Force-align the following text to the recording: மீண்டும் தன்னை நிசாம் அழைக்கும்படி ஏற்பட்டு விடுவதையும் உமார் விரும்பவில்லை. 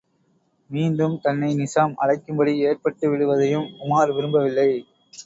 மீண்டும் 0.69 1.19
தன்னை 1.21 1.49
நிசாம் 1.55 1.93
அழைக்கும்படி 2.01 2.53
ஏற்பட்டு 2.69 3.05
விடுவதையும் 3.11 3.67
உமார் 3.81 4.15
விரும்பவில்லை. 4.15 4.69